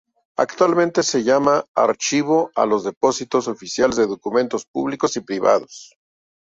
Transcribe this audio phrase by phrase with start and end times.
[0.35, 5.93] Actualmente se llama archivo a los depósitos oficiales de documentos públicos y privados.